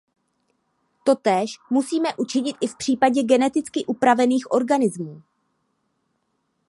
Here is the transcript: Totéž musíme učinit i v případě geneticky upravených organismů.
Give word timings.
Totéž 1.03 1.55
musíme 1.69 2.09
učinit 2.17 2.55
i 2.61 2.67
v 2.67 2.77
případě 2.77 3.23
geneticky 3.23 3.85
upravených 3.85 4.51
organismů. 4.51 5.21